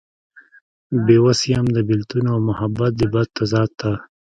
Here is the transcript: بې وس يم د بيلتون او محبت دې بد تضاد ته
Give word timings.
بې 1.05 1.17
وس 1.23 1.39
يم 1.53 1.65
د 1.75 1.77
بيلتون 1.87 2.25
او 2.33 2.37
محبت 2.47 2.91
دې 2.99 3.07
بد 3.13 3.27
تضاد 3.37 3.69
ته 3.79 3.91